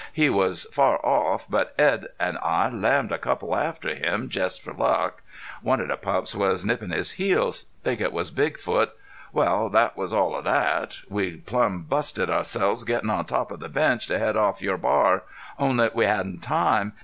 [0.13, 4.73] He was far off, but Edd an' I lammed a couple after him jest for
[4.73, 5.21] luck.
[5.61, 7.65] One of the pups was nippin' his heels.
[7.83, 8.93] Think it was Big Foot....
[9.31, 11.01] Wal, thet was all of thet.
[11.07, 15.21] We plumb busted ourselves gettin' on top of the bench to head off your bar.
[15.59, 16.93] Only we hadn't time.